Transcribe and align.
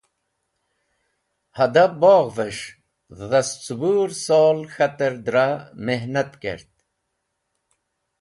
Hada 1.57 1.83
bogh’ves̃h 2.01 2.65
dhascẽbũr 3.29 4.09
sol 4.25 4.59
k̃hater 4.73 5.13
dra 5.25 5.47
mihnat 5.85 6.31
kert. 6.41 6.71